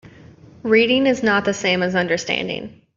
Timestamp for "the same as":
1.45-1.93